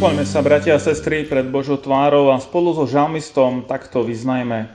[0.00, 4.72] Skloňme sa, bratia a sestry, pred Božou tvárou a spolu so žalmistom takto vyznajme.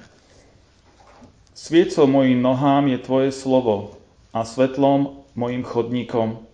[1.58, 3.98] Sviecou mojim nohám je Tvoje slovo
[4.30, 6.46] a svetlom mojim chodníkom.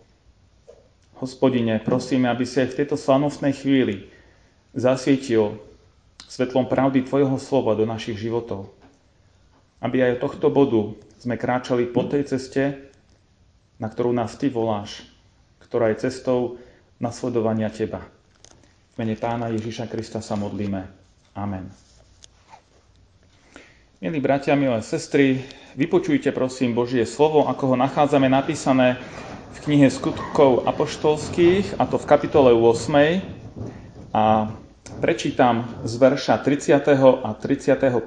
[1.19, 4.07] Hospodine, prosíme, aby si aj v tejto slavnostnej chvíli
[4.71, 5.59] zasvietil
[6.31, 8.71] svetlom pravdy Tvojho slova do našich životov.
[9.83, 12.87] Aby aj od tohto bodu sme kráčali po tej ceste,
[13.83, 15.03] na ktorú nás Ty voláš,
[15.59, 16.55] ktorá je cestou
[17.03, 18.20] nasledovania Teba.
[19.01, 20.85] Mene Pána Ježiša Krista sa modlíme.
[21.33, 21.73] Amen.
[23.97, 25.41] Milí bratia, milé sestry,
[25.73, 29.01] vypočujte prosím Božie slovo, ako ho nachádzame napísané
[29.57, 34.13] v knihe Skutkov apoštolských, a to v kapitole 8.
[34.13, 34.53] A
[35.01, 37.25] prečítam z verša 30.
[37.25, 38.05] a 31.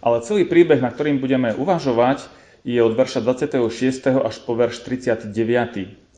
[0.00, 2.24] ale celý príbeh, na ktorým budeme uvažovať,
[2.64, 4.16] je od verša 26.
[4.16, 5.28] až po verš 39.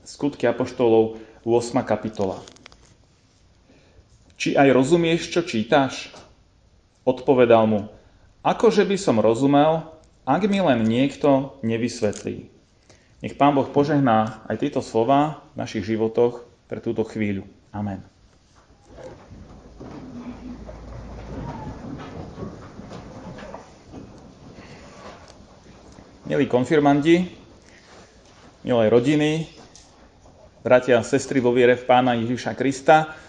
[0.06, 1.83] Skutky apoštolov 8.
[1.83, 2.61] kapitola.
[4.42, 6.10] Či aj rozumieš, čo čítaš?
[7.06, 7.86] Odpovedal mu,
[8.42, 9.86] akože by som rozumel,
[10.26, 12.50] ak mi len niekto nevysvetlí.
[13.22, 17.46] Nech Pán Boh požehná aj tieto slova v našich životoch pre túto chvíľu.
[17.70, 18.02] Amen.
[26.26, 27.30] Milí konfirmandi,
[28.66, 29.47] milé rodiny,
[30.66, 33.22] bratia a sestry vo viere v Pána Ježiša Krista,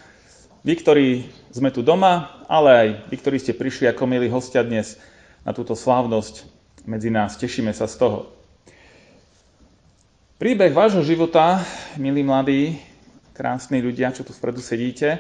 [0.64, 1.08] vy, ktorí
[1.52, 4.96] sme tu doma, ale aj vy, ktorí ste prišli ako milí hostia dnes
[5.44, 6.48] na túto slávnosť
[6.88, 8.20] medzi nás, tešíme sa z toho.
[10.40, 11.64] Príbeh vášho života,
[12.00, 12.80] milí mladí,
[13.36, 15.20] krásni ľudia, čo tu vpredu sedíte,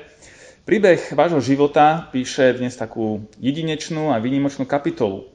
[0.63, 5.27] príbeh vášho života píše dnes takú jedinečnú a výnimočnú kapitolu.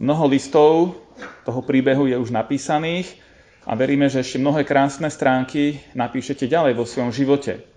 [0.00, 0.96] Mnoho listov
[1.44, 3.20] toho príbehu je už napísaných
[3.68, 7.68] a veríme, že ešte mnohé krásne stránky napíšete ďalej vo svojom živote.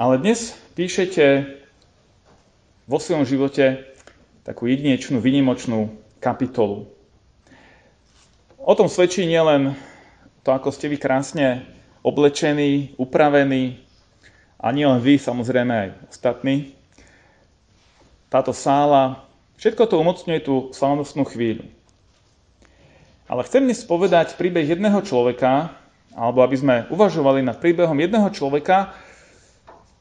[0.00, 1.44] Ale dnes píšete
[2.88, 3.84] vo svojom živote
[4.48, 5.92] takú jedinečnú, vynimočnú
[6.24, 6.88] kapitolu.
[8.56, 9.76] O tom svedčí nielen
[10.40, 11.68] to, ako ste vy krásne
[12.00, 13.76] oblečení, upravení,
[14.56, 16.72] a nielen vy, samozrejme aj ostatní.
[18.32, 19.28] Táto sála,
[19.60, 21.68] všetko to umocňuje tú slavnostnú chvíľu.
[23.28, 25.76] Ale chcem dnes povedať príbeh jedného človeka,
[26.16, 28.96] alebo aby sme uvažovali nad príbehom jedného človeka,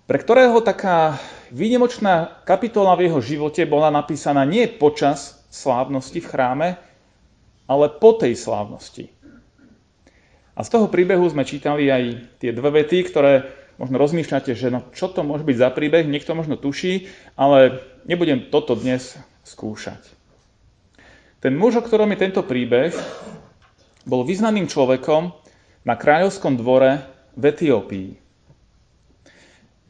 [0.09, 1.21] pre ktorého taká
[1.53, 6.67] výnimočná kapitola v jeho živote bola napísaná nie počas slávnosti v chráme,
[7.69, 9.13] ale po tej slávnosti.
[10.57, 14.81] A z toho príbehu sme čítali aj tie dve vety, ktoré možno rozmýšľate, že no,
[14.97, 17.05] čo to môže byť za príbeh, niekto možno tuší,
[17.37, 17.77] ale
[18.09, 19.13] nebudem toto dnes
[19.45, 20.01] skúšať.
[21.37, 22.97] Ten muž, o ktorom je tento príbeh,
[24.09, 25.37] bol významným človekom
[25.85, 26.97] na kráľovskom dvore
[27.37, 28.28] v Etiópii.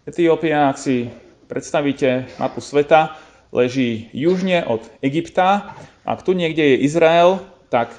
[0.09, 1.05] Etiópia, ak si
[1.45, 3.13] predstavíte mapu sveta,
[3.53, 5.77] leží južne od Egypta.
[6.01, 7.37] Ak tu niekde je Izrael,
[7.69, 7.93] tak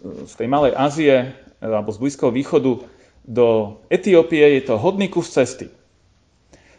[0.00, 2.80] z tej malej Ázie alebo z Blízkoho východu
[3.28, 5.68] do Etiópie je to hodný kus cesty.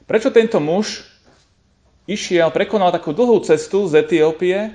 [0.10, 1.06] Prečo tento muž
[2.10, 4.74] išiel, prekonal takú dlhú cestu z Etiópie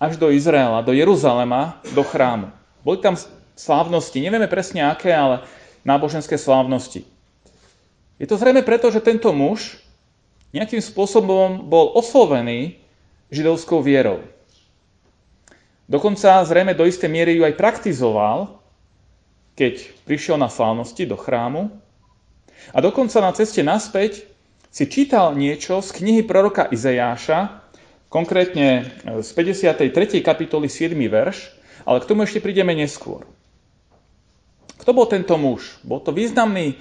[0.00, 2.48] až do Izraela, do Jeruzalema, do chrámu?
[2.80, 3.20] Boli tam
[3.52, 5.44] slávnosti, nevieme presne aké, ale
[5.84, 7.04] náboženské slávnosti.
[8.20, 9.80] Je to zrejme preto, že tento muž
[10.52, 12.76] nejakým spôsobom bol oslovený
[13.32, 14.20] židovskou vierou.
[15.88, 18.60] Dokonca zrejme do istej miery ju aj praktizoval,
[19.56, 21.72] keď prišiel na slávnosti do chrámu.
[22.76, 24.28] A dokonca na ceste naspäť
[24.68, 27.64] si čítal niečo z knihy proroka Izajáša,
[28.12, 28.86] konkrétne
[29.24, 30.20] z 53.
[30.22, 30.94] kapitoly 7.
[30.94, 31.56] verš,
[31.88, 33.24] ale k tomu ešte prídeme neskôr.
[34.78, 35.80] Kto bol tento muž?
[35.82, 36.78] Bol to významný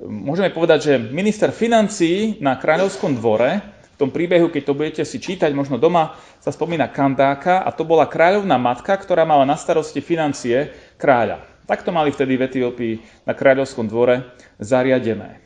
[0.00, 5.16] môžeme povedať, že minister financií na kráľovskom dvore, v tom príbehu, keď to budete si
[5.16, 10.04] čítať, možno doma sa spomína Kandáka a to bola kráľovná matka, ktorá mala na starosti
[10.04, 10.68] financie
[11.00, 11.40] kráľa.
[11.64, 12.94] Tak to mali vtedy v Etiópii
[13.24, 15.40] na kráľovskom dvore zariadené.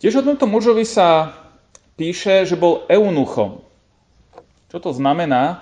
[0.00, 1.36] Tiež o tomto mužovi sa
[2.00, 3.60] píše, že bol eunuchom.
[4.72, 5.60] Čo to znamená?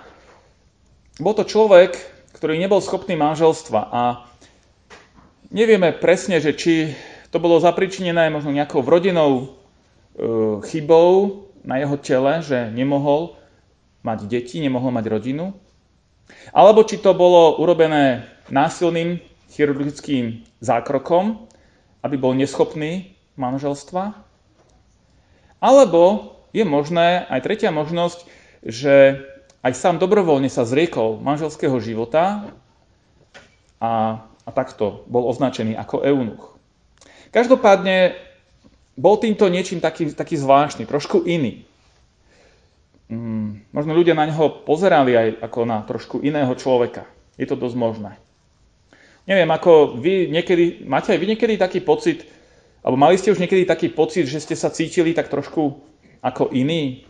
[1.19, 1.99] Bol to človek,
[2.39, 4.31] ktorý nebol schopný manželstva a
[5.51, 6.95] nevieme presne, že či
[7.33, 9.45] to bolo zapričinené možno nejakou vrodinou e,
[10.69, 13.41] chybou na jeho tele, že nemohol
[14.05, 15.57] mať deti, nemohol mať rodinu.
[16.53, 19.17] Alebo či to bolo urobené násilným
[19.49, 21.49] chirurgickým zákrokom,
[22.05, 24.13] aby bol neschopný manželstva.
[25.63, 28.29] Alebo je možné, aj tretia možnosť,
[28.61, 29.25] že
[29.65, 32.51] aj sám dobrovoľne sa zriekol manželského života
[33.79, 36.53] a, a takto bol označený ako eunuch.
[37.33, 38.13] Každopádne
[38.93, 41.65] bol týmto niečím taký, taký zvláštny, trošku iný.
[43.09, 47.09] Mm, možno ľudia na neho pozerali aj ako na trošku iného človeka.
[47.41, 48.13] Je to dosť možné.
[49.25, 52.29] Neviem, ako vy niekedy, máte aj vy niekedy taký pocit,
[52.83, 55.79] alebo mali ste už niekedy taký pocit, že ste sa cítili tak trošku
[56.21, 57.07] ako iný?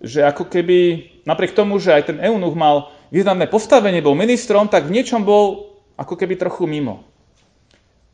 [0.00, 0.78] Že ako keby,
[1.26, 5.76] napriek tomu, že aj ten eunuch mal významné postavenie, bol ministrom, tak v niečom bol
[5.98, 7.02] ako keby trochu mimo.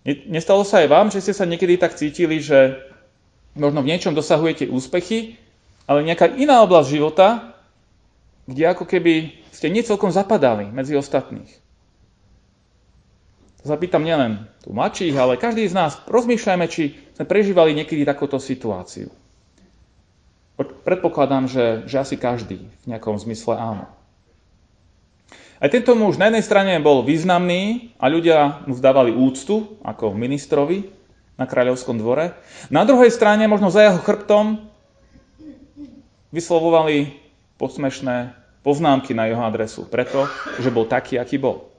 [0.04, 2.82] Nestalo sa aj vám, že ste sa niekedy tak cítili, že
[3.54, 5.38] možno v niečom dosahujete úspechy,
[5.86, 7.28] ale nejaká iná oblasť života,
[8.50, 11.62] kde ako keby ste nie celkom zapadali medzi ostatných.
[13.62, 19.06] Zapýtam nielen tu mladších, ale každý z nás rozmýšľajme, či sme prežívali niekedy takúto situáciu.
[20.58, 23.86] Predpokladám, že, že asi každý v nejakom zmysle áno.
[25.62, 30.90] Aj tento muž na jednej strane bol významný a ľudia mu vzdávali úctu ako ministrovi
[31.38, 32.34] na kráľovskom dvore.
[32.66, 34.58] Na druhej strane, možno za jeho chrbtom,
[36.34, 37.14] vyslovovali
[37.62, 38.34] posmešné
[38.66, 40.26] poznámky na jeho adresu, preto,
[40.58, 41.70] že bol taký, aký bol.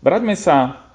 [0.00, 0.88] Vráťme sa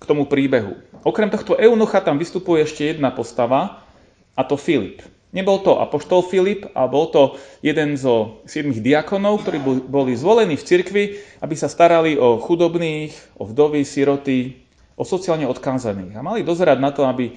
[0.00, 0.74] k tomu príbehu.
[1.06, 3.86] Okrem tohto eunucha tam vystupuje ešte jedna postava,
[4.34, 5.06] a to Filip.
[5.30, 10.66] Nebol to apoštol Filip, a bol to jeden zo siedmých diakonov, ktorí boli zvolení v
[10.66, 11.04] cirkvi,
[11.38, 14.58] aby sa starali o chudobných, o vdovy, siroty,
[14.98, 16.18] o sociálne odkázaných.
[16.18, 17.30] A mali dozerať na to, aby,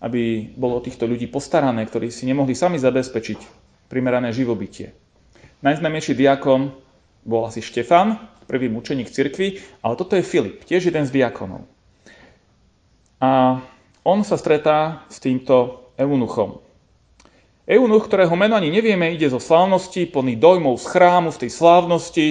[0.00, 3.38] aby bolo týchto ľudí postarané, ktorí si nemohli sami zabezpečiť
[3.92, 4.96] primerané živobytie.
[5.60, 6.72] Najznamejší diakon
[7.28, 11.68] bol asi Štefan, prvý mučeník cirkvi, ale toto je Filip, tiež jeden z diakonov.
[13.20, 13.60] A
[14.00, 16.63] on sa stretá s týmto eunuchom.
[17.64, 22.26] Eunuch, ktorého meno ani nevieme, ide zo slávnosti, plný dojmov z chrámu, v tej slávnosti.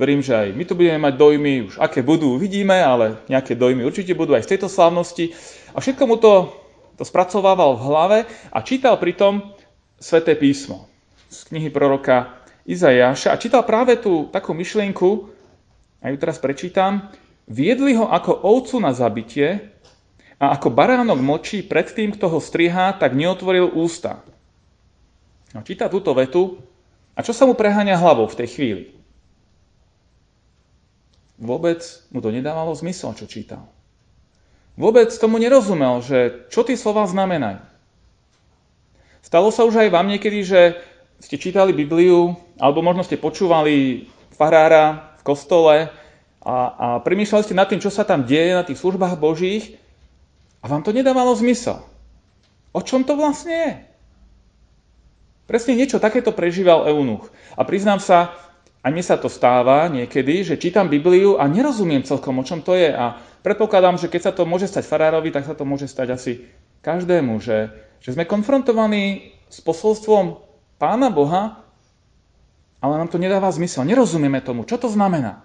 [0.00, 3.84] Verím, že aj my tu budeme mať dojmy, už aké budú, uvidíme, ale nejaké dojmy
[3.84, 5.36] určite budú aj z tejto slávnosti.
[5.76, 6.56] A všetko mu to,
[6.96, 8.18] to spracovával v hlave
[8.48, 9.52] a čítal pritom
[10.00, 10.88] sväté písmo
[11.28, 15.28] z knihy proroka Izajaša a čítal práve tú takú myšlienku,
[16.00, 17.12] a ju teraz prečítam,
[17.44, 19.68] viedli ho ako ovcu na zabitie
[20.40, 24.24] a ako baránok močí pred tým, kto ho strihá, tak neotvoril ústa.
[25.56, 26.60] No, číta túto vetu
[27.16, 28.84] a čo sa mu preháňa hlavou v tej chvíli?
[31.38, 31.80] Vôbec
[32.10, 33.64] mu to nedávalo zmysel, čo čítal.
[34.74, 37.62] Vôbec tomu nerozumel, že čo tie slova znamenajú.
[39.22, 40.78] Stalo sa už aj vám niekedy, že
[41.18, 45.92] ste čítali Bibliu, alebo možno ste počúvali farára kostole
[46.40, 49.76] a, a premýšľali ste nad tým, čo sa tam deje na tých službách Božích
[50.62, 51.84] a vám to nedávalo zmysel.
[52.72, 53.72] O čom to vlastne je?
[55.48, 57.32] Presne niečo takéto prežíval Eunuch.
[57.56, 58.36] A priznám sa,
[58.84, 62.76] aj mne sa to stáva niekedy, že čítam Bibliu a nerozumiem celkom, o čom to
[62.76, 62.92] je.
[62.92, 66.32] A predpokladám, že keď sa to môže stať farárovi, tak sa to môže stať asi
[66.84, 67.40] každému.
[67.40, 67.72] Že,
[68.04, 70.44] že sme konfrontovaní s posolstvom
[70.76, 71.64] Pána Boha
[72.78, 73.82] ale nám to nedáva zmysel.
[73.82, 74.62] Nerozumieme tomu.
[74.62, 75.42] Čo to znamená?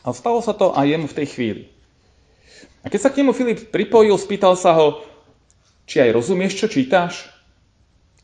[0.00, 1.62] A stalo sa to aj jemu v tej chvíli.
[2.80, 5.02] A keď sa k nemu Filip pripojil, spýtal sa ho,
[5.84, 7.28] či aj rozumieš, čo čítáš?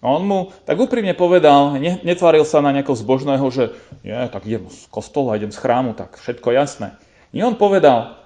[0.03, 3.71] A on mu tak úprimne povedal, netváril sa na nejakého zbožného, že
[4.03, 6.99] nie, tak idem z kostola, idem z chrámu, tak všetko jasné.
[7.31, 8.19] Nie, on povedal,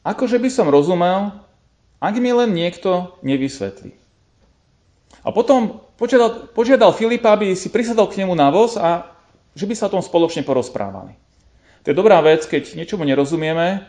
[0.00, 1.36] akože by som rozumel,
[2.00, 3.92] ak mi len niekto nevysvetlí.
[5.20, 9.12] A potom požiadal, požiadal Filipa, aby si prisadol k nemu na voz a
[9.52, 11.12] že by sa o tom spoločne porozprávali.
[11.84, 13.84] To je dobrá vec, keď niečomu nerozumieme,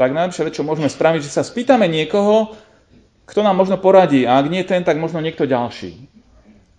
[0.00, 2.56] tak najlepšia vec, čo môžeme spraviť, že sa spýtame niekoho,
[3.26, 4.26] kto nám možno poradí.
[4.26, 6.10] A ak nie ten, tak možno niekto ďalší.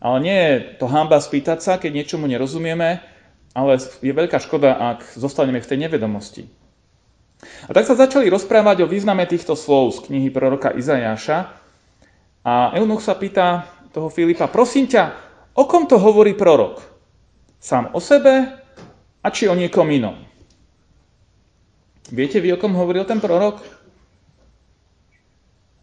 [0.03, 2.99] Ale nie je to hamba spýtať sa, keď niečomu nerozumieme,
[3.55, 6.43] ale je veľká škoda, ak zostaneme v tej nevedomosti.
[7.67, 11.51] A tak sa začali rozprávať o význame týchto slov z knihy proroka Izajáša.
[12.43, 15.15] A Eunuch sa pýta, toho Filipa, prosím ťa,
[15.55, 16.81] o kom to hovorí prorok?
[17.61, 18.59] Sám o sebe
[19.23, 20.17] a či o niekom inom?
[22.11, 23.63] Viete vy, o kom hovoril ten prorok?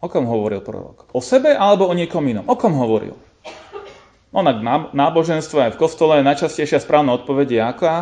[0.01, 1.13] O kom hovoril prorok?
[1.13, 2.49] O sebe alebo o niekom inom?
[2.49, 3.13] O kom hovoril?
[4.33, 4.63] Onak
[4.97, 7.95] náboženstvo aj v kostole najčastejšia správna odpoveď je aká?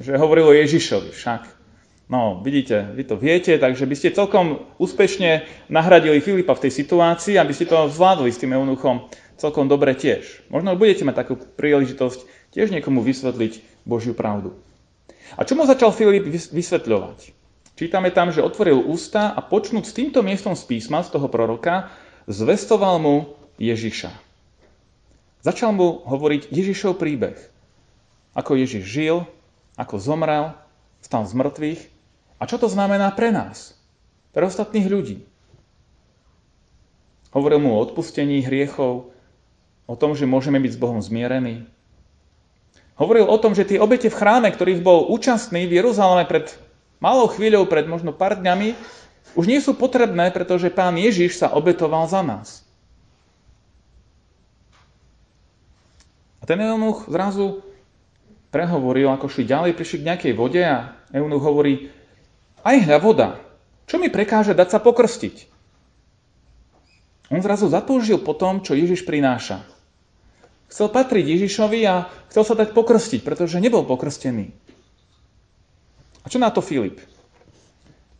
[0.00, 1.42] Že hovoril o Ježišovi však.
[2.08, 7.36] No, vidíte, vy to viete, takže by ste celkom úspešne nahradili Filipa v tej situácii,
[7.36, 9.04] aby ste to zvládli s tým eunuchom
[9.36, 10.48] celkom dobre tiež.
[10.48, 12.24] Možno budete mať takú príležitosť
[12.56, 14.56] tiež niekomu vysvetliť Božiu pravdu.
[15.36, 17.37] A čo mu začal Filip vysvetľovať?
[17.78, 21.94] Čítame tam, že otvoril ústa a počnúť s týmto miestom z písma, z toho proroka,
[22.26, 24.10] zvestoval mu Ježiša.
[25.46, 27.38] Začal mu hovoriť Ježišov príbeh.
[28.34, 29.16] Ako Ježiš žil,
[29.78, 30.58] ako zomrel,
[30.98, 31.80] stal z mŕtvych
[32.42, 33.78] a čo to znamená pre nás,
[34.34, 35.22] pre ostatných ľudí?
[37.30, 39.14] Hovoril mu o odpustení hriechov,
[39.86, 41.62] o tom, že môžeme byť s Bohom zmierení.
[42.98, 46.58] Hovoril o tom, že tie obete v chráme, ktorých bol účastný v Jeruzaleme pred
[46.98, 48.74] malou chvíľou, pred možno pár dňami,
[49.34, 52.62] už nie sú potrebné, pretože pán Ježiš sa obetoval za nás.
[56.40, 57.62] A ten eunuch zrazu
[58.48, 61.92] prehovoril, ako šli ďalej, prišli k nejakej vode a eunuch hovorí,
[62.64, 63.28] aj hľa voda,
[63.88, 65.48] čo mi prekáže dať sa pokrstiť?
[67.28, 69.60] On zrazu zatúžil po tom, čo Ježiš prináša.
[70.68, 74.52] Chcel patriť Ježišovi a chcel sa dať pokrstiť, pretože nebol pokrstený.
[76.28, 77.00] Čo na to Filip?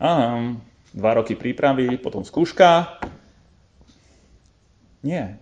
[0.01, 0.57] Aha,
[0.97, 2.97] dva roky prípravy, potom skúška.
[5.05, 5.37] Nie.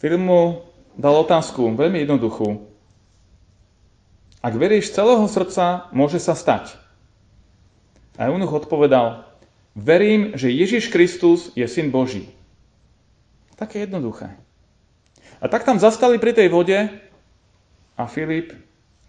[0.00, 0.64] Filip mu
[0.96, 2.64] dal otázku, veľmi jednoduchú.
[4.40, 6.80] Ak veríš celého srdca, môže sa stať.
[8.16, 9.28] A Eunuch odpovedal,
[9.76, 12.32] verím, že Ježiš Kristus je Syn Boží.
[13.60, 14.32] Také jednoduché.
[15.40, 16.88] A tak tam zastali pri tej vode
[17.96, 18.56] a Filip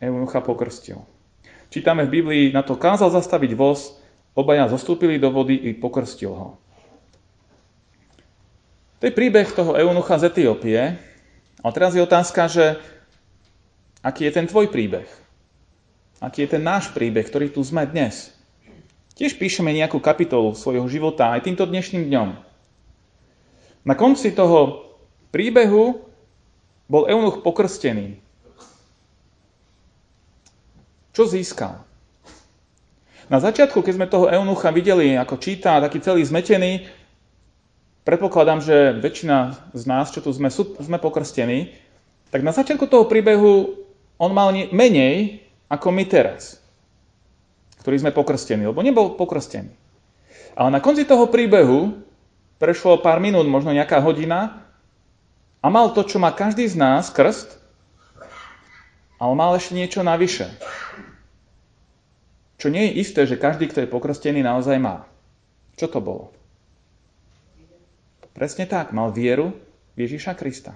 [0.04, 1.00] Eunucha pokrstil.
[1.72, 3.96] Čítame v Biblii, na to kázal zastaviť voz,
[4.36, 6.50] obaja zostúpili do vody i pokrstil ho.
[9.00, 11.00] To je príbeh toho Eunucha z Etiópie.
[11.64, 12.76] A teraz je otázka, že
[14.04, 15.08] aký je ten tvoj príbeh?
[16.20, 18.36] Aký je ten náš príbeh, ktorý tu sme dnes?
[19.16, 22.30] Tiež píšeme nejakú kapitolu svojho života aj týmto dnešným dňom.
[23.88, 24.92] Na konci toho
[25.34, 26.04] príbehu
[26.86, 28.22] bol eunuch pokrstený.
[31.12, 31.84] Čo získal?
[33.32, 36.88] Na začiatku, keď sme toho eunucha videli, ako číta, taký celý zmetený,
[38.04, 41.72] predpokladám, že väčšina z nás, čo tu sme, sme pokrstení,
[42.32, 43.80] tak na začiatku toho príbehu
[44.20, 46.62] on mal menej ako my teraz
[47.82, 49.74] ktorý sme pokrstení, lebo nebol pokrstený.
[50.54, 51.98] Ale na konci toho príbehu
[52.62, 54.62] prešlo pár minút, možno nejaká hodina
[55.66, 57.58] a mal to, čo má každý z nás, krst,
[59.22, 60.50] ale mal ešte niečo navyše.
[62.58, 65.06] Čo nie je isté, že každý, kto je pokrstený, naozaj má.
[65.78, 66.34] Čo to bolo?
[68.34, 69.54] Presne tak, mal vieru
[69.94, 70.74] v Ježíša Krista.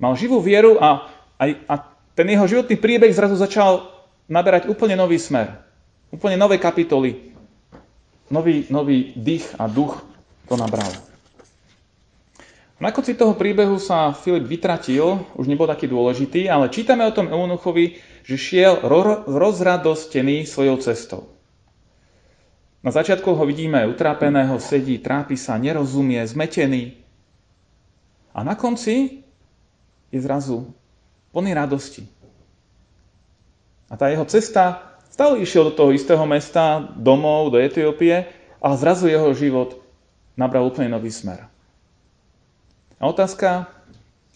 [0.00, 1.74] Mal živú vieru a, a, a
[2.16, 3.92] ten jeho životný príbeh zrazu začal
[4.24, 5.60] naberať úplne nový smer.
[6.08, 7.36] Úplne nové kapitoly.
[8.32, 10.00] Nový, nový dých a duch
[10.48, 11.11] to nabral.
[12.80, 17.28] Na konci toho príbehu sa Filip vytratil, už nebol taký dôležitý, ale čítame o tom
[17.28, 21.22] Eunuchovi, že šiel ro- rozradostený svojou cestou.
[22.82, 26.98] Na začiatku ho vidíme utrápeného, sedí, trápi sa, nerozumie, zmetený.
[28.34, 29.22] A na konci
[30.10, 30.72] je zrazu
[31.30, 32.10] plný radosti.
[33.86, 38.26] A tá jeho cesta, stále išiel do toho istého mesta, domov, do Etiópie,
[38.58, 39.78] ale zrazu jeho život
[40.34, 41.51] nabral úplne nový smer.
[43.02, 43.66] A otázka,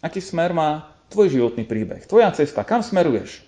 [0.03, 3.47] aký smer má tvoj životný príbeh, tvoja cesta, kam smeruješ?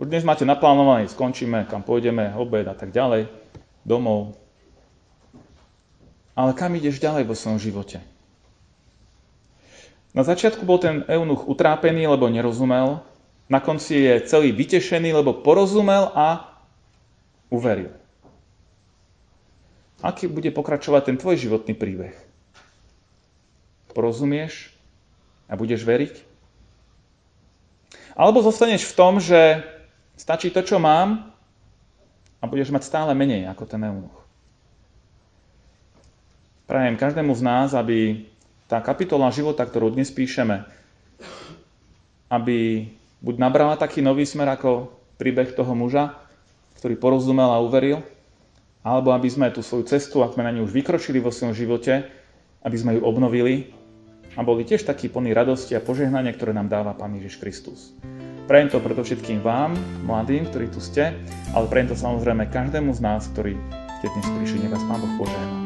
[0.00, 3.28] Už dnes máte naplánované, skončíme, kam pôjdeme, obed a tak ďalej,
[3.84, 4.32] domov.
[6.32, 8.00] Ale kam ideš ďalej vo svojom živote?
[10.16, 13.04] Na začiatku bol ten eunuch utrápený, lebo nerozumel,
[13.52, 16.48] na konci je celý vytešený, lebo porozumel a
[17.52, 17.92] uveril.
[20.00, 22.16] Aký bude pokračovať ten tvoj životný príbeh?
[23.92, 24.72] Porozumieš
[25.46, 26.14] a budeš veriť?
[28.12, 29.64] Alebo zostaneš v tom, že
[30.16, 31.32] stačí to, čo mám
[32.40, 34.16] a budeš mať stále menej ako ten eunuch.
[36.68, 38.28] Prajem každému z nás, aby
[38.68, 40.64] tá kapitola života, ktorú dnes píšeme,
[42.32, 42.88] aby
[43.20, 44.88] buď nabrala taký nový smer ako
[45.20, 46.16] príbeh toho muža,
[46.80, 48.00] ktorý porozumel a uveril,
[48.80, 52.08] alebo aby sme tú svoju cestu, ak sme na ňu už vykročili vo svojom živote,
[52.64, 53.70] aby sme ju obnovili
[54.36, 57.92] a boli tiež takí plní radosti a požehnania, ktoré nám dáva Pán Ježiš Kristus.
[58.50, 61.14] Prajem to preto všetkým vám, mladým, ktorí tu ste,
[61.54, 63.54] ale prajem to samozrejme každému z nás, ktorí
[64.02, 64.66] ste dnes prišli.
[64.66, 65.61] Nech vás Pán Boh požehná.